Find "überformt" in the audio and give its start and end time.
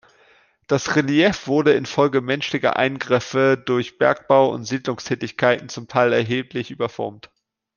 6.71-7.29